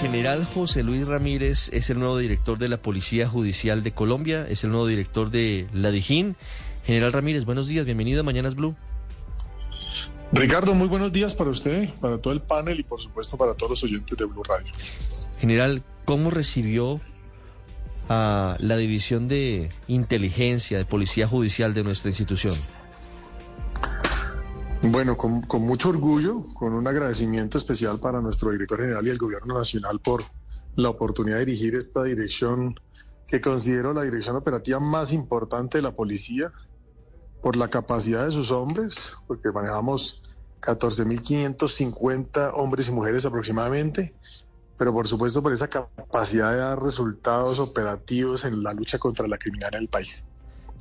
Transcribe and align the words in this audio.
General 0.00 0.46
José 0.46 0.82
Luis 0.82 1.06
Ramírez 1.06 1.68
es 1.74 1.90
el 1.90 1.98
nuevo 1.98 2.16
director 2.16 2.56
de 2.56 2.70
la 2.70 2.78
Policía 2.78 3.28
Judicial 3.28 3.82
de 3.82 3.92
Colombia, 3.92 4.46
es 4.48 4.64
el 4.64 4.70
nuevo 4.70 4.86
director 4.86 5.30
de 5.30 5.68
la 5.74 5.90
Dijín. 5.90 6.36
General 6.84 7.12
Ramírez, 7.12 7.44
buenos 7.44 7.68
días, 7.68 7.84
bienvenido 7.84 8.20
a 8.20 8.22
Mañanas 8.22 8.54
Blue. 8.54 8.74
Ricardo, 10.32 10.72
muy 10.72 10.88
buenos 10.88 11.12
días 11.12 11.34
para 11.34 11.50
usted, 11.50 11.90
para 12.00 12.16
todo 12.16 12.32
el 12.32 12.40
panel 12.40 12.80
y 12.80 12.82
por 12.82 13.02
supuesto 13.02 13.36
para 13.36 13.54
todos 13.54 13.70
los 13.70 13.84
oyentes 13.84 14.16
de 14.16 14.24
Blue 14.24 14.42
Radio. 14.42 14.72
General, 15.38 15.82
¿cómo 16.06 16.30
recibió 16.30 16.98
a 18.08 18.56
la 18.58 18.78
División 18.78 19.28
de 19.28 19.68
Inteligencia 19.86 20.78
de 20.78 20.86
Policía 20.86 21.28
Judicial 21.28 21.74
de 21.74 21.84
nuestra 21.84 22.08
institución? 22.08 22.54
Bueno, 24.82 25.16
con, 25.16 25.42
con, 25.42 25.62
mucho 25.62 25.90
orgullo, 25.90 26.42
con 26.58 26.72
un 26.72 26.86
agradecimiento 26.86 27.58
especial 27.58 28.00
para 28.00 28.20
nuestro 28.20 28.50
director 28.50 28.80
general 28.80 29.06
y 29.06 29.10
el 29.10 29.18
gobierno 29.18 29.54
nacional 29.54 30.00
por 30.00 30.24
la 30.74 30.88
oportunidad 30.88 31.36
de 31.36 31.44
dirigir 31.44 31.74
esta 31.74 32.02
dirección 32.04 32.74
que 33.26 33.40
considero 33.40 33.92
la 33.92 34.02
dirección 34.02 34.36
operativa 34.36 34.80
más 34.80 35.12
importante 35.12 35.78
de 35.78 35.82
la 35.82 35.94
policía, 35.94 36.50
por 37.42 37.56
la 37.56 37.68
capacidad 37.68 38.26
de 38.26 38.32
sus 38.32 38.50
hombres, 38.50 39.14
porque 39.26 39.50
manejamos 39.50 40.22
14.550 40.60 42.52
hombres 42.54 42.88
y 42.88 42.92
mujeres 42.92 43.24
aproximadamente, 43.24 44.14
pero 44.76 44.92
por 44.92 45.06
supuesto 45.06 45.42
por 45.42 45.52
esa 45.52 45.68
capacidad 45.68 46.50
de 46.52 46.58
dar 46.58 46.82
resultados 46.82 47.58
operativos 47.58 48.44
en 48.44 48.62
la 48.62 48.72
lucha 48.72 48.98
contra 48.98 49.26
la 49.26 49.38
criminalidad 49.38 49.78
en 49.78 49.82
el 49.84 49.88
país. 49.88 50.26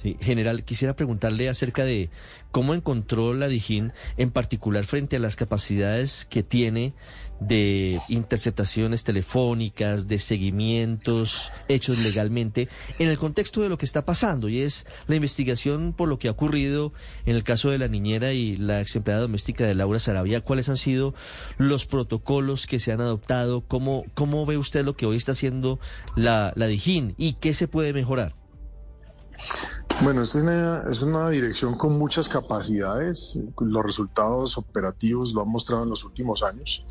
Sí, 0.02 0.16
general, 0.22 0.64
quisiera 0.64 0.96
preguntarle 0.96 1.50
acerca 1.50 1.84
de 1.84 2.10
cómo 2.52 2.74
encontró 2.74 3.34
la 3.34 3.50
Dijín, 3.50 3.92
en 4.16 4.32
particular 4.32 4.86
frente 4.86 5.18
a 5.18 5.20
las 5.20 5.36
capacidades 5.36 6.26
que 6.30 6.42
tiene 6.42 6.94
de 7.42 8.00
interceptaciones 8.08 9.04
telefónicas, 9.04 10.08
de 10.08 10.20
seguimientos 10.20 11.52
hechos 11.68 12.00
legalmente, 12.00 12.70
en 12.98 13.10
el 13.10 13.18
contexto 13.18 13.62
de 13.62 13.68
lo 13.68 13.78
que 13.78 13.86
está 13.86 14.06
pasando, 14.06 14.48
y 14.48 14.62
es 14.62 14.86
la 15.08 15.18
investigación 15.18 15.92
por 15.92 16.08
lo 16.08 16.18
que 16.18 16.30
ha 16.30 16.32
ocurrido 16.32 16.94
en 17.26 17.36
el 17.36 17.44
caso 17.44 17.70
de 17.70 17.78
la 17.78 17.90
niñera 17.90 18.32
y 18.32 18.56
la 18.56 18.80
ex 18.80 18.96
empleada 18.96 19.24
doméstica 19.24 19.68
de 19.68 19.76
Laura 19.76 20.00
Sarabia. 20.00 20.40
¿Cuáles 20.40 20.70
han 20.70 20.78
sido 20.78 21.14
los 21.58 21.86
protocolos 21.86 22.68
que 22.68 22.80
se 22.80 22.94
han 22.94 23.02
adoptado? 23.02 23.66
¿Cómo, 23.68 24.06
cómo 24.14 24.46
ve 24.46 24.58
usted 24.58 24.86
lo 24.86 24.96
que 24.96 25.06
hoy 25.06 25.18
está 25.18 25.34
haciendo 25.34 25.78
la, 26.16 26.54
la 26.56 26.68
Dijín 26.68 27.16
y 27.18 27.34
qué 27.34 27.54
se 27.54 27.68
puede 27.68 27.92
mejorar? 27.92 28.39
Bueno, 30.02 30.22
es 30.22 30.34
una, 30.34 30.84
es 30.90 31.02
una 31.02 31.30
dirección 31.30 31.76
con 31.76 32.00
muchas 32.00 32.30
capacidades. 32.30 33.38
Los 33.60 33.84
resultados 33.84 34.58
operativos 34.58 35.34
lo 35.34 35.42
han 35.42 35.52
mostrado 35.52 35.84
en 35.84 35.90
los 35.90 36.06
últimos 36.06 36.42
años. 36.42 36.86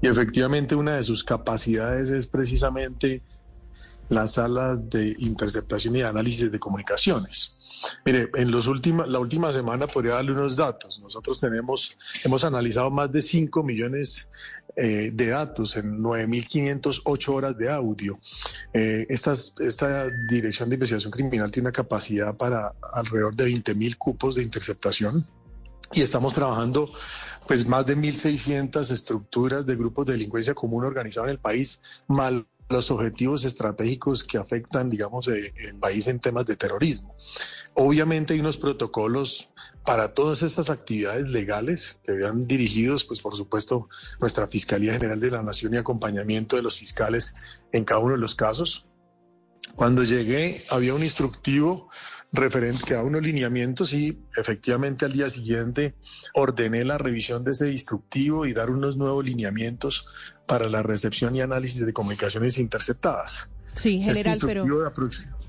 Y 0.00 0.06
efectivamente 0.06 0.76
una 0.76 0.94
de 0.94 1.02
sus 1.02 1.24
capacidades 1.24 2.10
es 2.10 2.28
precisamente 2.28 3.20
las 4.08 4.34
salas 4.34 4.88
de 4.88 5.16
interceptación 5.18 5.96
y 5.96 6.02
análisis 6.02 6.52
de 6.52 6.60
comunicaciones. 6.60 7.56
Mire, 8.04 8.30
en 8.34 8.50
los 8.50 8.66
últimos, 8.66 9.08
la 9.08 9.18
última 9.18 9.52
semana 9.52 9.86
podría 9.86 10.14
darle 10.14 10.32
unos 10.32 10.56
datos. 10.56 11.00
Nosotros 11.00 11.40
tenemos, 11.40 11.96
hemos 12.24 12.44
analizado 12.44 12.90
más 12.90 13.10
de 13.10 13.22
5 13.22 13.62
millones 13.62 14.28
eh, 14.76 15.10
de 15.12 15.26
datos 15.26 15.76
en 15.76 15.98
9.508 15.98 17.28
horas 17.28 17.58
de 17.58 17.70
audio. 17.70 18.18
Eh, 18.72 19.06
esta, 19.08 19.34
Dirección 20.28 20.70
de 20.70 20.76
Investigación 20.76 21.12
Criminal 21.12 21.50
tiene 21.50 21.68
una 21.68 21.72
capacidad 21.72 22.36
para 22.36 22.74
alrededor 22.92 23.34
de 23.34 23.48
20.000 23.48 23.96
cupos 23.98 24.36
de 24.36 24.42
interceptación 24.42 25.26
y 25.92 26.00
estamos 26.00 26.34
trabajando 26.34 26.90
pues 27.46 27.66
más 27.66 27.84
de 27.84 27.96
1.600 27.96 28.90
estructuras 28.90 29.66
de 29.66 29.76
grupos 29.76 30.06
de 30.06 30.12
delincuencia 30.12 30.54
común 30.54 30.84
organizados 30.84 31.28
en 31.28 31.32
el 31.32 31.38
país, 31.38 31.82
mal 32.08 32.46
los 32.72 32.90
objetivos 32.90 33.44
estratégicos 33.44 34.24
que 34.24 34.38
afectan, 34.38 34.90
digamos, 34.90 35.28
eh, 35.28 35.52
el 35.56 35.76
país 35.76 36.06
en 36.06 36.18
temas 36.18 36.46
de 36.46 36.56
terrorismo. 36.56 37.14
Obviamente 37.74 38.34
hay 38.34 38.40
unos 38.40 38.56
protocolos 38.56 39.50
para 39.84 40.14
todas 40.14 40.42
estas 40.42 40.70
actividades 40.70 41.28
legales 41.28 42.00
que 42.04 42.12
habían 42.12 42.46
dirigidos, 42.46 43.04
pues 43.04 43.20
por 43.20 43.36
supuesto, 43.36 43.88
nuestra 44.20 44.46
Fiscalía 44.46 44.92
General 44.94 45.20
de 45.20 45.30
la 45.30 45.42
Nación 45.42 45.74
y 45.74 45.78
acompañamiento 45.78 46.56
de 46.56 46.62
los 46.62 46.78
fiscales 46.78 47.34
en 47.72 47.84
cada 47.84 48.00
uno 48.00 48.12
de 48.12 48.20
los 48.20 48.34
casos. 48.34 48.86
Cuando 49.76 50.04
llegué 50.04 50.64
había 50.70 50.94
un 50.94 51.02
instructivo 51.02 51.88
referente 52.32 52.84
que 52.84 52.94
da 52.94 53.02
unos 53.02 53.22
lineamientos 53.22 53.92
y 53.92 54.18
efectivamente 54.36 55.04
al 55.04 55.12
día 55.12 55.28
siguiente 55.28 55.94
ordené 56.34 56.84
la 56.84 56.98
revisión 56.98 57.44
de 57.44 57.50
ese 57.50 57.70
instructivo 57.70 58.46
y 58.46 58.54
dar 58.54 58.70
unos 58.70 58.96
nuevos 58.96 59.24
lineamientos 59.24 60.06
para 60.46 60.68
la 60.68 60.82
recepción 60.82 61.36
y 61.36 61.42
análisis 61.42 61.84
de 61.84 61.92
comunicaciones 61.92 62.58
interceptadas. 62.58 63.50
Sí, 63.74 64.02
Este 64.02 64.14
general, 64.22 64.38
pero, 64.40 64.64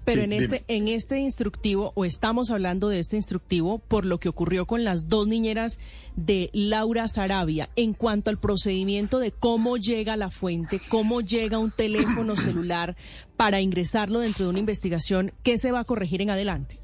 pero 0.06 0.22
Sí, 0.22 0.24
en, 0.24 0.30
dime. 0.32 0.44
este, 0.44 0.64
en 0.68 0.88
este 0.90 1.20
instructivo, 1.20 1.94
o 1.96 2.04
estamos 2.04 2.52
hablando 2.52 2.90
de 2.90 3.00
este 3.00 3.16
instructivo 3.16 3.80
por 3.80 4.06
lo 4.06 4.20
que 4.20 4.28
ocurrió 4.28 4.66
con 4.66 4.84
las 4.84 5.08
dos 5.08 5.28
niñeras 5.28 5.80
de 6.16 6.50
Laura 6.54 7.08
Sarabia, 7.08 7.70
en 7.78 7.94
cuanto 7.94 8.30
al 8.30 8.38
procedimiento 8.38 9.20
de 9.20 9.32
cómo 9.32 9.78
llega 9.78 10.18
la 10.18 10.30
fuente, 10.30 10.82
cómo 10.90 11.22
llega 11.22 11.58
un 11.58 11.72
teléfono 11.72 12.36
celular 12.36 12.98
para 13.38 13.62
ingresarlo 13.62 14.20
dentro 14.20 14.46
de 14.46 14.50
una 14.50 14.60
investigación, 14.60 15.32
¿qué 15.42 15.58
se 15.58 15.72
va 15.72 15.80
a 15.80 15.86
corregir 15.86 16.22
en 16.22 16.32
adelante? 16.32 16.80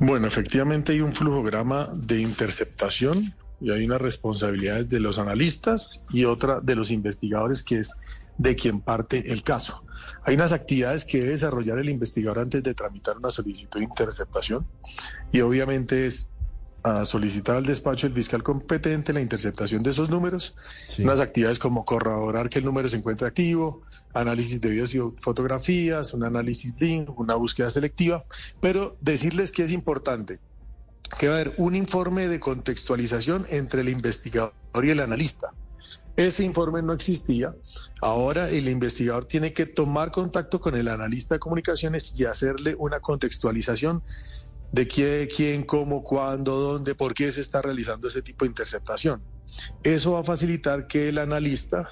Bueno, 0.00 0.26
efectivamente 0.26 0.92
hay 0.92 1.00
un 1.00 1.12
flujograma 1.12 1.90
de 1.94 2.20
interceptación 2.20 3.34
y 3.60 3.70
hay 3.70 3.84
unas 3.86 4.00
responsabilidades 4.00 4.88
de 4.88 5.00
los 5.00 5.18
analistas 5.18 6.04
y 6.10 6.24
otra 6.24 6.60
de 6.60 6.76
los 6.76 6.90
investigadores 6.90 7.62
que 7.62 7.76
es 7.76 7.94
de 8.38 8.54
quien 8.54 8.80
parte 8.80 9.32
el 9.32 9.42
caso. 9.42 9.82
Hay 10.24 10.34
unas 10.34 10.52
actividades 10.52 11.04
que 11.04 11.18
debe 11.18 11.32
desarrollar 11.32 11.78
el 11.78 11.88
investigador 11.88 12.40
antes 12.40 12.62
de 12.62 12.74
tramitar 12.74 13.16
una 13.16 13.30
solicitud 13.30 13.80
de 13.80 13.84
interceptación 13.84 14.66
y 15.32 15.40
obviamente 15.40 16.06
es 16.06 16.30
a 16.82 17.04
solicitar 17.04 17.56
al 17.56 17.66
despacho 17.66 18.06
del 18.06 18.14
fiscal 18.14 18.44
competente 18.44 19.12
la 19.12 19.20
interceptación 19.20 19.82
de 19.82 19.90
esos 19.90 20.08
números, 20.08 20.54
Sí. 20.88 21.02
unas 21.02 21.18
actividades 21.18 21.58
como 21.58 21.84
corroborar 21.84 22.48
que 22.48 22.60
el 22.60 22.64
número 22.64 22.88
se 22.88 22.96
encuentra 22.96 23.26
activo, 23.26 23.82
análisis 24.14 24.60
de 24.60 24.70
videos 24.70 24.94
y 24.94 25.00
fotografías, 25.20 26.14
un 26.14 26.22
análisis 26.22 26.80
link, 26.80 27.18
una 27.18 27.34
búsqueda 27.34 27.70
selectiva, 27.70 28.24
pero 28.60 28.96
decirles 29.00 29.50
que 29.50 29.64
es 29.64 29.72
importante 29.72 30.38
que 31.18 31.28
va 31.28 31.34
a 31.34 31.40
haber 31.40 31.54
un 31.56 31.74
informe 31.74 32.28
de 32.28 32.40
contextualización 32.40 33.46
entre 33.48 33.80
el 33.80 33.88
investigador 33.88 34.52
y 34.82 34.90
el 34.90 35.00
analista. 35.00 35.52
Ese 36.16 36.44
informe 36.44 36.82
no 36.82 36.92
existía. 36.94 37.54
Ahora 38.00 38.48
el 38.48 38.68
investigador 38.68 39.26
tiene 39.26 39.52
que 39.52 39.66
tomar 39.66 40.10
contacto 40.10 40.60
con 40.60 40.74
el 40.74 40.88
analista 40.88 41.34
de 41.34 41.38
comunicaciones 41.38 42.18
y 42.18 42.24
hacerle 42.24 42.74
una 42.78 43.00
contextualización 43.00 44.02
de 44.72 44.88
qué, 44.88 45.28
quién, 45.34 45.64
cómo, 45.64 46.02
cuándo, 46.02 46.56
dónde, 46.56 46.94
por 46.94 47.14
qué 47.14 47.30
se 47.30 47.40
está 47.40 47.62
realizando 47.62 48.08
ese 48.08 48.22
tipo 48.22 48.44
de 48.44 48.50
interceptación. 48.50 49.22
Eso 49.82 50.12
va 50.12 50.20
a 50.20 50.24
facilitar 50.24 50.86
que 50.86 51.10
el 51.10 51.18
analista, 51.18 51.90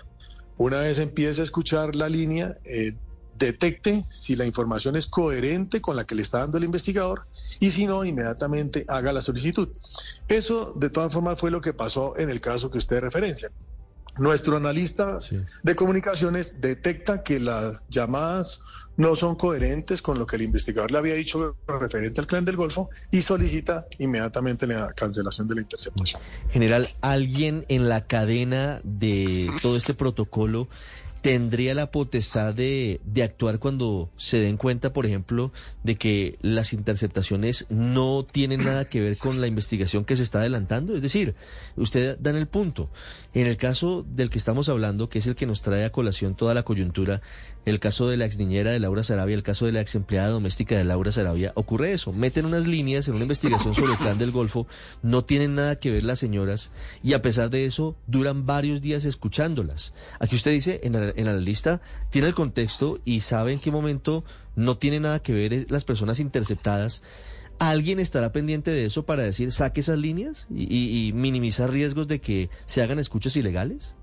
una 0.57 0.81
vez 0.81 0.99
empiece 0.99 1.43
a 1.43 1.45
escuchar 1.45 1.95
la 1.95 2.09
línea, 2.09 2.57
eh, 2.65 2.95
detecte 3.39 4.05
si 4.11 4.37
la 4.37 4.45
información 4.47 4.97
es 4.97 5.07
coherente 5.07 5.81
con 5.81 5.97
la 5.97 6.05
que 6.05 6.15
le 6.15 6.23
está 6.23 6.39
dando 6.39 6.59
el 6.59 6.65
investigador 6.65 7.27
y 7.61 7.71
si 7.71 7.87
no, 7.87 8.05
inmediatamente 8.05 8.85
haga 8.89 9.13
la 9.13 9.21
solicitud. 9.21 9.69
Eso, 10.29 10.73
de 10.77 10.91
todas 10.91 11.13
formas, 11.13 11.39
fue 11.39 11.51
lo 11.51 11.61
que 11.61 11.73
pasó 11.73 12.17
en 12.19 12.31
el 12.31 12.41
caso 12.41 12.71
que 12.71 12.79
usted 12.79 13.01
referencia. 13.01 13.51
Nuestro 14.17 14.57
analista 14.57 15.21
Sí. 15.21 15.41
de 15.65 15.75
comunicaciones 15.75 16.61
detecta 16.61 17.25
que 17.25 17.41
las 17.41 17.83
llamadas 17.89 18.61
no 18.97 19.17
son 19.17 19.35
coherentes 19.35 20.01
con 20.03 20.21
lo 20.21 20.27
que 20.27 20.37
el 20.37 20.43
investigador 20.43 20.93
le 20.93 20.99
había 20.99 21.15
dicho 21.15 21.57
referente 21.67 22.21
al 22.21 22.29
clan 22.29 22.45
del 22.45 22.57
Golfo 22.57 22.91
y 23.11 23.23
solicita 23.23 23.87
inmediatamente 23.99 24.69
la 24.69 24.93
cancelación 24.93 25.49
de 25.49 25.57
la 25.57 25.63
interceptación. 25.63 26.23
General, 26.53 26.95
¿alguien 27.01 27.65
en 27.69 27.89
la 27.89 28.07
cadena 28.07 28.81
de 28.85 29.51
todo 29.63 29.77
este 29.77 29.95
protocolo 29.95 30.69
tendría 31.25 31.73
la 31.73 31.91
potestad 31.91 32.53
de, 32.53 33.01
de 33.07 33.23
actuar 33.23 33.59
cuando 33.59 34.11
se 34.19 34.41
den 34.41 34.59
cuenta, 34.59 34.93
por 34.93 35.07
ejemplo, 35.07 35.55
de 35.83 35.97
que 35.97 36.37
las 36.43 36.75
interceptaciones 36.75 37.65
no 37.71 38.27
tienen 38.31 38.63
nada 38.63 38.85
que 38.85 39.01
ver 39.01 39.17
con 39.17 39.41
la 39.41 39.47
investigación 39.47 40.05
que 40.05 40.17
se 40.17 40.23
está 40.23 40.41
adelantando? 40.41 40.95
Es 40.95 41.01
decir, 41.01 41.35
usted 41.77 42.19
da 42.19 42.29
en 42.29 42.37
el 42.37 42.47
punto. 42.47 42.91
En 43.33 43.47
el 43.47 43.57
caso 43.57 44.05
del 44.07 44.29
que 44.29 44.37
estamos 44.37 44.69
hablando, 44.69 45.09
que 45.09 45.19
es 45.19 45.27
el 45.27 45.35
que 45.35 45.47
nos 45.47 45.63
trae 45.63 45.87
a 45.87 45.93
colación 45.93 46.35
toda 46.35 46.53
la 46.53 46.63
coyuntura, 46.63 47.23
el 47.65 47.81
caso 47.81 48.07
de 48.09 48.19
la 48.19 48.27
ex 48.27 48.37
niñera 48.39 48.71
de 48.71 48.79
Laura 48.79 49.03
Sarabia, 49.03 49.35
el 49.35 49.43
caso 49.43 49.65
de 49.65 49.73
la 49.73 49.81
ex 49.81 49.95
empleada 49.95 50.29
doméstica 50.29 50.77
de 50.77 50.85
Laura 50.85 51.11
Sarabia, 51.11 51.53
ocurre 51.55 51.93
eso. 51.93 52.13
Meten 52.13 52.45
unas 52.45 52.67
líneas 52.67 53.09
en 53.09 53.15
una 53.15 53.25
investigación 53.25 53.75
sobre 53.75 53.93
el 53.93 53.99
plan 53.99 54.19
del 54.19 54.31
Golfo, 54.31 54.67
no 55.03 55.25
tienen 55.25 55.55
nada 55.55 55.77
que 55.77 55.91
ver 55.91 56.05
las 56.05 56.19
señoras 56.19 56.71
y 57.03 57.15
a 57.15 57.23
pesar 57.23 57.49
de 57.49 57.65
eso 57.65 57.97
duran 58.07 58.45
varios 58.45 58.83
días 58.83 59.07
escuchándolas. 59.07 59.95
Aquí 60.21 60.37
usted 60.37 60.51
dice, 60.51 60.81
en 60.85 60.95
en 61.17 61.27
la 61.27 61.37
lista, 61.37 61.81
tiene 62.11 62.29
el 62.29 62.35
contexto 62.35 63.01
y 63.05 63.21
sabe 63.21 63.53
en 63.53 63.61
qué 63.61 63.71
momento 63.71 64.25
no 64.57 64.79
tiene 64.79 65.01
nada 65.01 65.21
que 65.21 65.33
ver 65.33 65.67
las 65.71 65.85
personas 65.85 66.21
interceptadas. 66.21 67.03
¿Alguien 67.59 68.01
estará 68.01 68.33
pendiente 68.33 68.71
de 68.71 68.87
eso 68.87 69.05
para 69.05 69.23
decir 69.23 69.53
saque 69.53 69.81
esas 69.81 69.99
líneas 69.99 70.47
y 70.51 71.13
minimizar 71.15 71.71
riesgos 71.71 72.09
de 72.09 72.21
que 72.21 72.51
se 72.67 72.83
hagan 72.83 72.99
escuchas 72.99 73.37
ilegales? 73.37 73.95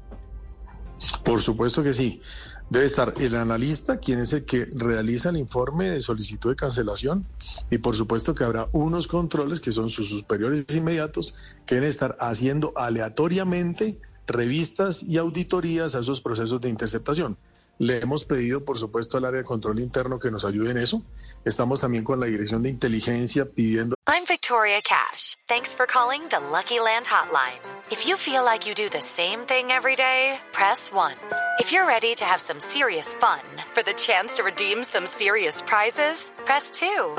Por 1.23 1.41
supuesto 1.41 1.83
que 1.83 1.93
sí. 1.93 2.21
Debe 2.69 2.85
estar 2.85 3.13
el 3.19 3.35
analista, 3.35 3.97
quien 3.97 4.19
es 4.19 4.31
el 4.31 4.45
que 4.45 4.65
realiza 4.65 5.29
el 5.29 5.37
informe 5.37 5.89
de 5.89 5.99
solicitud 5.99 6.51
de 6.51 6.55
cancelación, 6.55 7.25
y 7.69 7.79
por 7.79 7.95
supuesto 7.95 8.33
que 8.33 8.45
habrá 8.45 8.69
unos 8.71 9.09
controles 9.09 9.59
que 9.59 9.73
son 9.73 9.89
sus 9.89 10.07
superiores 10.07 10.63
inmediatos, 10.73 11.35
que 11.65 11.75
deben 11.75 11.89
estar 11.89 12.15
haciendo 12.21 12.71
aleatoriamente 12.77 13.99
revistas 14.31 15.03
y 15.03 15.17
auditorías 15.17 15.95
a 15.95 15.99
esos 15.99 16.21
procesos 16.21 16.61
de 16.61 16.69
interceptación. 16.69 17.37
Le 17.77 17.97
hemos 17.97 18.25
pedido, 18.25 18.63
por 18.63 18.77
supuesto, 18.77 19.17
al 19.17 19.25
área 19.25 19.39
de 19.39 19.43
control 19.43 19.79
interno 19.79 20.19
que 20.19 20.29
nos 20.29 20.45
ayude 20.45 20.69
en 20.69 20.77
eso. 20.77 21.01
Estamos 21.45 21.81
también 21.81 22.03
con 22.03 22.19
la 22.19 22.27
dirección 22.27 22.61
de 22.61 22.69
inteligencia 22.69 23.45
pidiendo. 23.45 23.95
I'm 24.07 24.23
Victoria 24.27 24.81
Cash. 24.83 25.35
Thanks 25.47 25.73
for 25.73 25.87
calling 25.87 26.21
the 26.29 26.39
Lucky 26.51 26.79
Land 26.79 27.07
Hotline. 27.07 27.59
If 27.89 28.07
you 28.07 28.17
feel 28.17 28.45
like 28.45 28.67
you 28.67 28.75
do 28.75 28.87
the 28.89 29.01
same 29.01 29.47
thing 29.47 29.71
every 29.71 29.95
day, 29.95 30.39
press 30.51 30.91
1. 30.91 31.13
If 31.59 31.71
you're 31.71 31.87
ready 31.87 32.13
to 32.15 32.23
have 32.23 32.39
some 32.39 32.59
serious 32.59 33.15
fun 33.15 33.41
for 33.73 33.81
the 33.81 33.93
chance 33.93 34.35
to 34.35 34.43
redeem 34.43 34.83
some 34.83 35.07
serious 35.07 35.63
prizes, 35.63 36.31
press 36.45 36.71
2. 36.79 37.15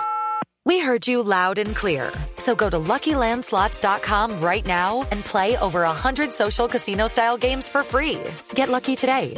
We 0.65 0.79
heard 0.79 1.09
you 1.09 1.23
loud 1.23 1.59
and 1.59 1.75
clear. 1.75 2.13
So 2.39 2.55
go 2.55 2.71
to 2.71 2.77
LuckyLandSlots.com 2.79 4.41
right 4.41 4.65
now 4.65 5.07
and 5.11 5.25
play 5.25 5.57
over 5.59 5.81
100 5.83 6.33
social 6.33 6.69
casino 6.69 7.09
style 7.09 7.37
games 7.37 7.69
for 7.69 7.83
free. 7.83 8.21
Get 8.55 8.69
lucky 8.69 8.95
today 8.95 9.35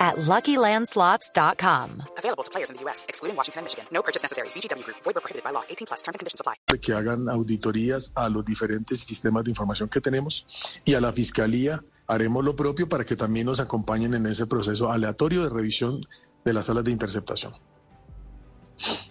at 0.00 0.16
LuckyLandSlots.com. 0.16 2.02
Available 2.18 2.42
to 2.44 2.50
players 2.50 2.70
in 2.70 2.76
the 2.76 2.82
U.S., 2.82 3.06
excluding 3.08 3.36
Washington 3.36 3.60
and 3.60 3.64
Michigan. 3.66 3.86
No 3.92 4.02
purchase 4.02 4.22
necessary. 4.22 4.48
VGW 4.48 4.84
Group. 4.84 4.96
Void 5.04 5.14
where 5.14 5.22
prohibited 5.22 5.44
by 5.44 5.52
law. 5.52 5.62
18 5.68 5.86
plus. 5.86 6.02
Terms 6.02 6.16
and 6.16 6.18
conditions 6.18 6.40
apply. 6.40 6.54
que 6.80 6.92
hagan 6.92 7.28
auditorías 7.28 8.10
a 8.16 8.28
los 8.28 8.44
diferentes 8.44 9.00
sistemas 9.00 9.44
de 9.44 9.50
información 9.50 9.88
que 9.88 10.00
tenemos 10.00 10.46
y 10.84 10.94
a 10.94 11.00
la 11.00 11.12
Fiscalía 11.12 11.82
haremos 12.08 12.44
lo 12.44 12.56
propio 12.56 12.88
para 12.88 13.04
que 13.04 13.14
también 13.14 13.46
nos 13.46 13.60
acompañen 13.60 14.14
en 14.14 14.26
ese 14.26 14.46
proceso 14.46 14.90
aleatorio 14.90 15.44
de 15.44 15.50
revisión 15.50 16.00
de 16.44 16.52
las 16.52 16.66
salas 16.66 16.84
de 16.84 16.90
interceptación. 16.90 17.52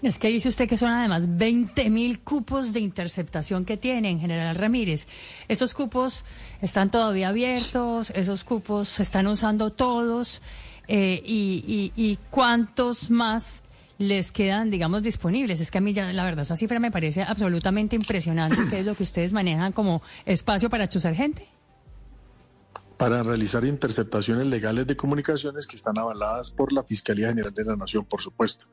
Es 0.01 0.19
que 0.19 0.27
dice 0.27 0.49
usted 0.49 0.67
que 0.67 0.77
son 0.77 0.89
además 0.89 1.37
20 1.37 1.89
mil 1.89 2.19
cupos 2.19 2.73
de 2.73 2.79
interceptación 2.79 3.65
que 3.65 3.77
tienen, 3.77 4.19
General 4.19 4.55
Ramírez. 4.55 5.07
¿Esos 5.47 5.73
cupos 5.73 6.23
están 6.61 6.91
todavía 6.91 7.29
abiertos? 7.29 8.11
¿Esos 8.11 8.43
cupos 8.43 8.87
se 8.87 9.03
están 9.03 9.27
usando 9.27 9.71
todos? 9.71 10.41
Eh, 10.87 11.21
y, 11.25 11.91
y, 11.95 12.11
¿Y 12.11 12.19
cuántos 12.29 13.09
más 13.09 13.63
les 13.97 14.31
quedan, 14.31 14.69
digamos, 14.69 15.01
disponibles? 15.01 15.59
Es 15.59 15.71
que 15.71 15.79
a 15.79 15.81
mí 15.81 15.93
ya, 15.93 16.13
la 16.13 16.23
verdad, 16.23 16.43
esa 16.43 16.57
cifra 16.57 16.79
me 16.79 16.91
parece 16.91 17.23
absolutamente 17.23 17.95
impresionante, 17.95 18.57
que 18.69 18.79
es 18.81 18.85
lo 18.85 18.95
que 18.95 19.03
ustedes 19.03 19.33
manejan 19.33 19.71
como 19.71 20.03
espacio 20.25 20.69
para 20.69 20.87
chuzar 20.87 21.15
gente. 21.15 21.47
Para 22.97 23.23
realizar 23.23 23.65
interceptaciones 23.65 24.45
legales 24.45 24.87
de 24.87 24.95
comunicaciones 24.95 25.67
que 25.67 25.75
están 25.75 25.97
avaladas 25.97 26.51
por 26.51 26.71
la 26.71 26.83
Fiscalía 26.83 27.29
General 27.29 27.53
de 27.53 27.65
la 27.65 27.75
Nación, 27.75 28.05
por 28.05 28.21
supuesto. 28.21 28.67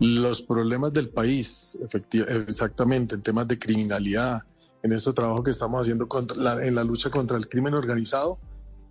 Los 0.00 0.42
problemas 0.42 0.92
del 0.92 1.10
país, 1.10 1.78
exactamente, 2.48 3.14
en 3.14 3.22
temas 3.22 3.46
de 3.46 3.58
criminalidad, 3.58 4.42
en 4.82 4.92
este 4.92 5.12
trabajo 5.12 5.44
que 5.44 5.50
estamos 5.50 5.82
haciendo 5.82 6.08
contra 6.08 6.36
la, 6.36 6.66
en 6.66 6.74
la 6.74 6.84
lucha 6.84 7.10
contra 7.10 7.36
el 7.36 7.48
crimen 7.48 7.74
organizado, 7.74 8.38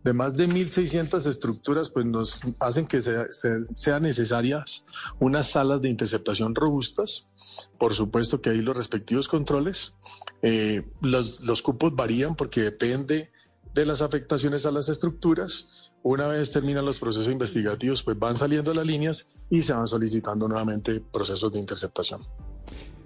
de 0.03 0.13
más 0.13 0.37
de 0.37 0.47
1.600 0.47 1.27
estructuras, 1.27 1.89
pues 1.89 2.05
nos 2.05 2.41
hacen 2.59 2.87
que 2.87 3.01
sean 3.01 3.27
sea 3.75 3.99
necesarias 3.99 4.85
unas 5.19 5.49
salas 5.49 5.81
de 5.81 5.89
interceptación 5.89 6.55
robustas. 6.55 7.29
Por 7.77 7.93
supuesto 7.93 8.41
que 8.41 8.51
hay 8.51 8.61
los 8.61 8.77
respectivos 8.77 9.27
controles. 9.27 9.93
Eh, 10.41 10.87
los, 11.01 11.41
los 11.41 11.61
cupos 11.61 11.93
varían 11.95 12.35
porque 12.35 12.61
depende 12.61 13.31
de 13.73 13.85
las 13.85 14.01
afectaciones 14.01 14.65
a 14.65 14.71
las 14.71 14.87
estructuras. 14.87 15.88
Una 16.03 16.27
vez 16.27 16.51
terminan 16.51 16.85
los 16.85 16.99
procesos 16.99 17.31
investigativos, 17.31 18.03
pues 18.03 18.17
van 18.17 18.35
saliendo 18.35 18.73
las 18.73 18.85
líneas 18.85 19.27
y 19.49 19.61
se 19.61 19.73
van 19.73 19.87
solicitando 19.87 20.47
nuevamente 20.47 21.01
procesos 21.01 21.51
de 21.51 21.59
interceptación. 21.59 22.21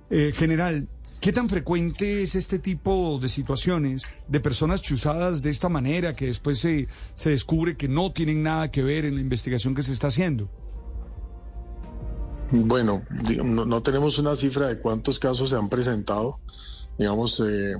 Eh, 0.09 0.31
general, 0.35 0.87
¿Qué 1.23 1.31
tan 1.31 1.47
frecuente 1.47 2.21
es 2.21 2.35
este 2.35 2.59
tipo 2.59 3.17
de 3.17 3.29
situaciones 3.29 4.03
de 4.27 4.41
personas 4.41 4.81
chuzadas 4.81 5.41
de 5.41 5.51
esta 5.51 5.69
manera 5.69 6.17
que 6.17 6.25
después 6.25 6.59
se, 6.59 6.89
se 7.15 7.29
descubre 7.29 7.77
que 7.77 7.87
no 7.87 8.11
tienen 8.11 8.43
nada 8.43 8.69
que 8.69 8.83
ver 8.83 9.05
en 9.05 9.15
la 9.15 9.21
investigación 9.21 9.73
que 9.73 9.83
se 9.83 9.93
está 9.93 10.07
haciendo? 10.07 10.49
Bueno, 12.51 13.05
no, 13.41 13.63
no 13.63 13.81
tenemos 13.81 14.19
una 14.19 14.35
cifra 14.35 14.67
de 14.67 14.79
cuántos 14.79 15.17
casos 15.17 15.51
se 15.51 15.55
han 15.55 15.69
presentado. 15.69 16.41
Digamos, 16.97 17.39
eh, 17.39 17.75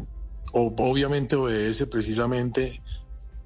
obviamente 0.54 1.36
obedece 1.36 1.86
precisamente 1.86 2.81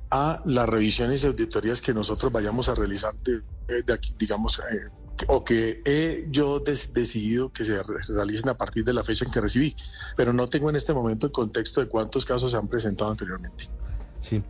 a 0.09 0.41
las 0.45 0.69
revisiones 0.69 1.23
y 1.23 1.27
auditorías 1.27 1.81
que 1.81 1.93
nosotros 1.93 2.31
vayamos 2.31 2.69
a 2.69 2.75
realizar 2.75 3.13
de, 3.23 3.41
de 3.83 3.93
aquí, 3.93 4.13
digamos, 4.17 4.59
eh, 4.59 4.87
o 5.27 5.43
que 5.43 5.81
he 5.85 6.27
yo 6.29 6.59
des, 6.59 6.93
decidido 6.93 7.51
que 7.51 7.65
se 7.65 7.81
realicen 8.13 8.49
a 8.49 8.53
partir 8.53 8.83
de 8.85 8.93
la 8.93 9.03
fecha 9.03 9.25
en 9.25 9.31
que 9.31 9.41
recibí, 9.41 9.75
pero 10.15 10.31
no 10.31 10.47
tengo 10.47 10.69
en 10.69 10.75
este 10.75 10.93
momento 10.93 11.25
el 11.25 11.31
contexto 11.31 11.81
de 11.81 11.87
cuántos 11.87 12.25
casos 12.25 12.51
se 12.51 12.57
han 12.57 12.67
presentado 12.67 13.11
anteriormente. 13.11 13.65
Sí. 14.21 14.41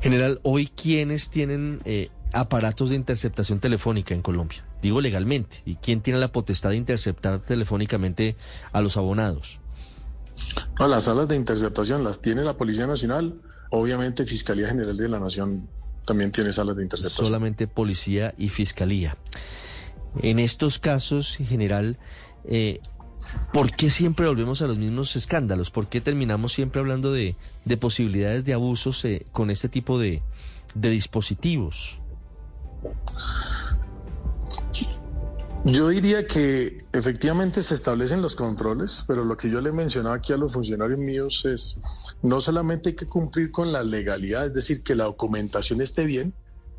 General, 0.00 0.40
hoy 0.42 0.66
quiénes 0.68 1.30
tienen 1.30 1.80
eh, 1.84 2.10
aparatos 2.32 2.90
de 2.90 2.96
interceptación 2.96 3.60
telefónica 3.60 4.14
en 4.14 4.22
Colombia, 4.22 4.64
digo 4.82 5.00
legalmente, 5.00 5.62
y 5.64 5.76
quién 5.76 6.00
tiene 6.00 6.18
la 6.18 6.32
potestad 6.32 6.70
de 6.70 6.76
interceptar 6.76 7.40
telefónicamente 7.40 8.36
a 8.72 8.80
los 8.80 8.96
abonados. 8.96 9.60
Las 10.78 11.04
salas 11.04 11.28
de 11.28 11.36
interceptación 11.36 12.04
las 12.04 12.20
tiene 12.20 12.42
la 12.42 12.56
Policía 12.56 12.86
Nacional, 12.86 13.40
obviamente 13.70 14.26
Fiscalía 14.26 14.68
General 14.68 14.96
de 14.96 15.08
la 15.08 15.18
Nación 15.18 15.68
también 16.06 16.32
tiene 16.32 16.52
salas 16.52 16.76
de 16.76 16.82
interceptación. 16.82 17.26
Solamente 17.26 17.68
policía 17.68 18.34
y 18.36 18.48
fiscalía. 18.48 19.16
En 20.22 20.38
estos 20.38 20.78
casos, 20.78 21.38
en 21.38 21.46
general, 21.46 21.98
eh, 22.44 22.80
¿por 23.52 23.70
qué 23.70 23.90
siempre 23.90 24.26
volvemos 24.26 24.60
a 24.62 24.66
los 24.66 24.76
mismos 24.78 25.14
escándalos? 25.14 25.70
¿Por 25.70 25.88
qué 25.88 26.00
terminamos 26.00 26.52
siempre 26.52 26.80
hablando 26.80 27.12
de, 27.12 27.36
de 27.64 27.76
posibilidades 27.76 28.44
de 28.44 28.54
abusos 28.54 29.04
eh, 29.04 29.26
con 29.30 29.50
este 29.50 29.68
tipo 29.68 29.98
de, 29.98 30.22
de 30.74 30.90
dispositivos? 30.90 32.00
Yo 35.64 35.88
diría 35.88 36.26
que 36.26 36.78
efectivamente 36.92 37.62
se 37.62 37.74
establecen 37.74 38.22
los 38.22 38.34
controles, 38.34 39.04
pero 39.06 39.24
lo 39.24 39.36
que 39.36 39.50
yo 39.50 39.60
le 39.60 39.72
mencionaba 39.72 40.16
aquí 40.16 40.32
a 40.32 40.38
los 40.38 40.54
funcionarios 40.54 40.98
míos 40.98 41.44
es 41.44 41.78
no 42.22 42.40
solamente 42.40 42.90
hay 42.90 42.96
que 42.96 43.06
cumplir 43.06 43.52
con 43.52 43.70
la 43.70 43.82
legalidad, 43.82 44.46
es 44.46 44.54
decir, 44.54 44.82
que 44.82 44.94
la 44.94 45.04
documentación 45.04 45.82
esté 45.82 46.06
bien, 46.06 46.32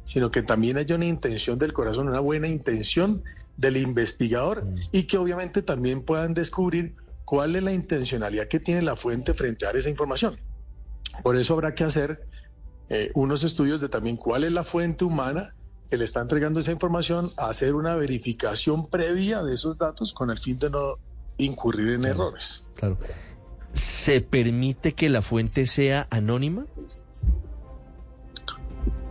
sino 0.03 0.29
que 0.29 0.41
también 0.41 0.77
haya 0.77 0.95
una 0.95 1.05
intención 1.05 1.59
del 1.59 1.73
corazón, 1.73 2.07
una 2.07 2.19
buena 2.21 2.47
intención 2.47 3.23
del 3.55 3.77
investigador 3.77 4.65
mm. 4.65 4.75
y 4.91 5.03
que 5.03 5.19
obviamente 5.19 5.61
también 5.61 6.01
puedan 6.01 6.33
descubrir 6.33 6.95
cuál 7.23 7.55
es 7.55 7.63
la 7.63 7.73
intencionalidad 7.73 8.47
que 8.47 8.59
tiene 8.59 8.81
la 8.81 8.95
fuente 8.95 9.35
frente 9.35 9.67
a 9.67 9.71
esa 9.71 9.89
información. 9.89 10.35
Por 11.21 11.35
eso 11.35 11.53
habrá 11.53 11.75
que 11.75 11.83
hacer 11.83 12.27
eh, 12.89 13.11
unos 13.13 13.43
estudios 13.43 13.79
de 13.79 13.89
también 13.89 14.17
cuál 14.17 14.43
es 14.43 14.51
la 14.51 14.63
fuente 14.63 15.05
humana 15.05 15.53
que 15.91 15.97
le 15.97 16.05
está 16.05 16.21
entregando 16.21 16.61
esa 16.61 16.71
información, 16.71 17.31
hacer 17.35 17.75
una 17.75 17.97
verificación 17.97 18.87
previa 18.87 19.43
de 19.43 19.53
esos 19.53 19.77
datos 19.77 20.13
con 20.13 20.31
el 20.31 20.39
fin 20.39 20.57
de 20.57 20.69
no 20.69 20.97
incurrir 21.37 21.89
en 21.89 22.05
errores. 22.05 22.63
Claro. 22.75 22.97
¿Se 23.73 24.21
permite 24.21 24.93
que 24.93 25.09
la 25.09 25.21
fuente 25.21 25.67
sea 25.67 26.07
anónima? 26.09 26.65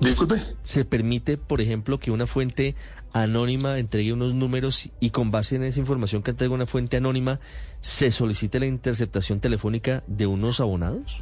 Disculpe. 0.00 0.36
¿Se 0.62 0.86
permite, 0.86 1.36
por 1.36 1.60
ejemplo, 1.60 1.98
que 1.98 2.12
una 2.12 2.26
fuente 2.26 2.74
anónima 3.12 3.78
entregue 3.78 4.14
unos 4.14 4.32
números 4.32 4.88
y 5.00 5.10
con 5.10 5.30
base 5.30 5.56
en 5.56 5.64
esa 5.64 5.80
información 5.80 6.22
que 6.22 6.30
entrega 6.30 6.54
una 6.54 6.64
fuente 6.64 6.96
anónima 6.96 7.40
se 7.82 8.10
solicite 8.10 8.58
la 8.58 8.64
interceptación 8.64 9.40
telefónica 9.40 10.02
de 10.06 10.26
unos 10.26 10.60
abonados? 10.60 11.20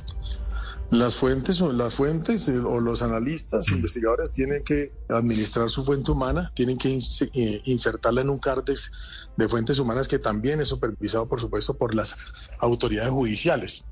Las 0.90 1.16
fuentes 1.16 1.61
o 1.61 1.71
las 1.71 1.95
fuentes 1.95 2.49
eh, 2.49 2.59
o 2.59 2.80
los 2.80 3.02
analistas, 3.02 3.68
investigadores 3.68 4.33
tienen 4.33 4.62
que 4.62 4.90
administrar 5.11 5.68
su 5.68 5.85
fuente 5.85 6.11
humana, 6.11 6.50
tienen 6.54 6.78
que 6.78 6.99
eh, 7.35 7.61
insertarla 7.64 8.23
en 8.23 8.30
un 8.30 8.38
cárdex 8.38 8.90
de 9.37 9.49
fuentes 9.49 9.78
humanas 9.78 10.09
que 10.09 10.18
también 10.18 10.61
es 10.61 10.68
supervisado, 10.68 11.28
por 11.28 11.42
supuesto, 11.42 11.76
por 11.76 11.95
las 11.95 12.16
autoridades 12.59 13.11
judiciales. 13.11 13.85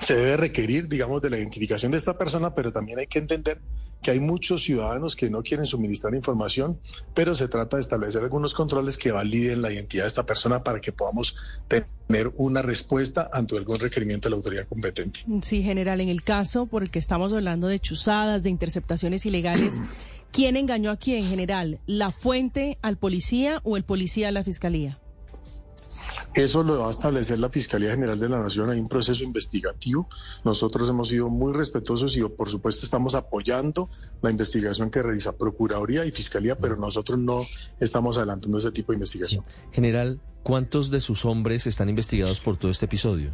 Se 0.00 0.14
debe 0.14 0.36
requerir, 0.36 0.88
digamos, 0.88 1.22
de 1.22 1.30
la 1.30 1.38
identificación 1.38 1.92
de 1.92 1.98
esta 1.98 2.16
persona, 2.16 2.54
pero 2.54 2.72
también 2.72 2.98
hay 2.98 3.06
que 3.06 3.18
entender 3.18 3.60
que 4.02 4.12
hay 4.12 4.20
muchos 4.20 4.62
ciudadanos 4.62 5.16
que 5.16 5.28
no 5.28 5.42
quieren 5.42 5.66
suministrar 5.66 6.14
información, 6.14 6.78
pero 7.14 7.34
se 7.34 7.48
trata 7.48 7.76
de 7.76 7.80
establecer 7.80 8.22
algunos 8.22 8.54
controles 8.54 8.96
que 8.96 9.10
validen 9.10 9.62
la 9.62 9.72
identidad 9.72 10.04
de 10.04 10.08
esta 10.08 10.24
persona 10.24 10.62
para 10.62 10.80
que 10.80 10.92
podamos 10.92 11.34
tener 11.66 12.32
una 12.36 12.62
respuesta 12.62 13.28
ante 13.32 13.56
algún 13.56 13.78
requerimiento 13.78 14.26
de 14.26 14.30
la 14.30 14.36
autoridad 14.36 14.68
competente. 14.68 15.20
Sí, 15.42 15.62
general, 15.62 16.00
en 16.00 16.08
el 16.08 16.22
caso 16.22 16.66
por 16.66 16.82
el 16.82 16.90
que 16.90 16.98
estamos 16.98 17.32
hablando 17.32 17.66
de 17.66 17.80
chuzadas, 17.80 18.42
de 18.42 18.50
interceptaciones 18.50 19.26
ilegales, 19.26 19.80
¿quién 20.32 20.56
engañó 20.56 20.90
a 20.90 20.96
quién, 20.96 21.24
general? 21.24 21.80
¿La 21.86 22.10
fuente 22.10 22.78
al 22.82 22.98
policía 22.98 23.60
o 23.64 23.76
el 23.76 23.84
policía 23.84 24.28
a 24.28 24.32
la 24.32 24.44
fiscalía? 24.44 25.00
Eso 26.38 26.62
lo 26.62 26.78
va 26.78 26.86
a 26.86 26.90
establecer 26.92 27.40
la 27.40 27.48
Fiscalía 27.48 27.90
General 27.90 28.16
de 28.16 28.28
la 28.28 28.40
Nación. 28.40 28.70
Hay 28.70 28.78
un 28.78 28.88
proceso 28.88 29.24
investigativo. 29.24 30.08
Nosotros 30.44 30.88
hemos 30.88 31.08
sido 31.08 31.26
muy 31.26 31.52
respetuosos 31.52 32.16
y, 32.16 32.22
por 32.22 32.48
supuesto, 32.48 32.84
estamos 32.84 33.16
apoyando 33.16 33.90
la 34.22 34.30
investigación 34.30 34.88
que 34.88 35.02
realiza 35.02 35.32
Procuraduría 35.32 36.04
y 36.04 36.12
Fiscalía, 36.12 36.56
pero 36.56 36.76
nosotros 36.76 37.18
no 37.18 37.42
estamos 37.80 38.18
adelantando 38.18 38.56
ese 38.58 38.70
tipo 38.70 38.92
de 38.92 38.98
investigación. 38.98 39.42
General, 39.72 40.20
¿cuántos 40.44 40.92
de 40.92 41.00
sus 41.00 41.24
hombres 41.24 41.66
están 41.66 41.88
investigados 41.88 42.38
por 42.38 42.56
todo 42.56 42.70
este 42.70 42.84
episodio? 42.84 43.32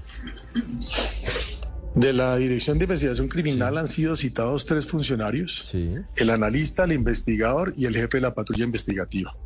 De 1.94 2.14
la 2.14 2.36
Dirección 2.36 2.78
de 2.78 2.84
Investigación 2.84 3.28
Criminal 3.28 3.76
han 3.76 3.86
sido 3.86 4.16
citados 4.16 4.64
tres 4.64 4.86
funcionarios, 4.86 5.70
el 6.16 6.30
analista, 6.30 6.84
el 6.84 6.92
investigador 6.92 7.74
y 7.76 7.84
el 7.84 7.94
jefe 7.94 8.16
de 8.16 8.22
la 8.22 8.34
patrulla 8.34 8.64
investigativa. 8.64 9.36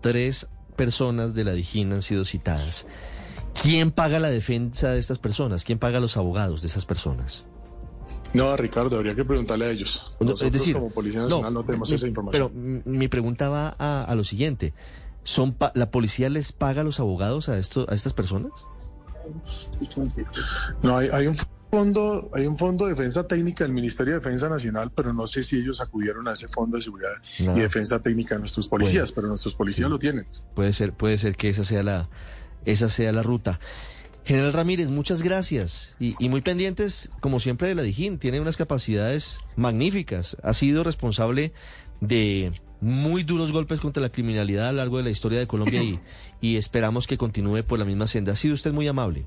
Tres 0.00 0.48
personas 0.74 1.34
de 1.34 1.44
la 1.44 1.52
Dijín 1.52 1.92
han 1.92 2.02
sido 2.02 2.24
citadas. 2.24 2.86
¿Quién 3.62 3.90
paga 3.90 4.18
la 4.18 4.30
defensa 4.30 4.90
de 4.90 4.98
estas 4.98 5.18
personas? 5.18 5.64
¿Quién 5.64 5.78
paga 5.78 6.00
los 6.00 6.16
abogados 6.16 6.62
de 6.62 6.68
esas 6.68 6.84
personas? 6.84 7.44
No, 8.34 8.56
Ricardo, 8.56 8.96
habría 8.96 9.14
que 9.14 9.24
preguntarle 9.24 9.66
a 9.66 9.70
ellos. 9.70 10.12
Nosotros, 10.18 10.42
es 10.42 10.52
decir, 10.52 10.74
como 10.74 10.90
Policía 10.90 11.22
Nacional 11.22 11.54
no, 11.54 11.64
tenemos 11.64 11.90
esa 11.92 12.08
información. 12.08 12.50
Pero 12.52 12.82
mi 12.84 13.06
pregunta 13.06 13.48
va 13.48 13.68
a, 13.68 14.12
lo 14.16 14.24
siguiente. 14.24 14.74
¿Son 15.22 15.56
¿La 15.74 15.90
policía 15.90 16.28
les 16.28 16.52
paga 16.52 16.80
a 16.80 16.84
los 16.84 17.00
abogados 17.00 17.48
a, 17.48 17.58
esto, 17.58 17.86
a 17.88 17.94
estas 17.94 18.12
personas? 18.12 18.52
No, 20.82 20.98
hay, 20.98 21.08
hay 21.12 21.28
un 21.28 21.36
fondo, 21.74 22.30
hay 22.32 22.46
un 22.46 22.56
fondo 22.56 22.84
de 22.84 22.90
defensa 22.90 23.26
técnica 23.26 23.64
del 23.64 23.72
Ministerio 23.72 24.14
de 24.14 24.20
Defensa 24.20 24.48
Nacional, 24.48 24.92
pero 24.94 25.12
no 25.12 25.26
sé 25.26 25.42
si 25.42 25.56
ellos 25.56 25.80
acudieron 25.80 26.28
a 26.28 26.32
ese 26.32 26.46
fondo 26.46 26.76
de 26.76 26.82
seguridad 26.82 27.14
y 27.38 27.60
defensa 27.60 28.00
técnica 28.00 28.36
de 28.36 28.40
nuestros 28.40 28.68
policías, 28.68 29.10
pero 29.10 29.26
nuestros 29.26 29.54
policías 29.54 29.90
lo 29.90 29.98
tienen. 29.98 30.24
Puede 30.54 30.72
ser, 30.72 30.92
puede 30.92 31.18
ser 31.18 31.36
que 31.36 31.48
esa 31.48 31.64
sea 31.64 31.82
la, 31.82 32.08
esa 32.64 32.88
sea 32.88 33.10
la 33.10 33.22
ruta. 33.22 33.58
General 34.24 34.52
Ramírez, 34.52 34.90
muchas 34.90 35.22
gracias. 35.22 35.94
Y, 35.98 36.28
muy 36.28 36.42
pendientes, 36.42 37.10
como 37.20 37.40
siempre, 37.40 37.68
de 37.68 37.74
la 37.74 37.82
Dijín. 37.82 38.18
Tiene 38.18 38.40
unas 38.40 38.56
capacidades 38.56 39.38
magníficas. 39.56 40.36
Ha 40.42 40.54
sido 40.54 40.84
responsable 40.84 41.52
de 42.00 42.52
muy 42.80 43.24
duros 43.24 43.52
golpes 43.52 43.80
contra 43.80 44.00
la 44.00 44.10
criminalidad 44.10 44.68
a 44.68 44.72
lo 44.72 44.78
largo 44.78 44.98
de 44.98 45.02
la 45.02 45.10
historia 45.10 45.38
de 45.40 45.46
Colombia 45.46 45.82
y, 45.82 46.00
y 46.40 46.56
esperamos 46.56 47.06
que 47.06 47.18
continúe 47.18 47.64
por 47.64 47.78
la 47.78 47.84
misma 47.84 48.06
senda. 48.06 48.32
Ha 48.32 48.36
sido 48.36 48.54
usted 48.54 48.72
muy 48.72 48.86
amable. 48.86 49.26